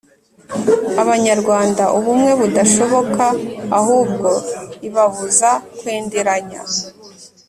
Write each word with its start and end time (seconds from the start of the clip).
abanyarwanda 1.01 1.83
ubumwe 1.97 2.31
budashoboka 2.39 3.25
ahubwo 3.79 4.29
ibabuza 4.87 5.49
kwenderanya 5.77 6.61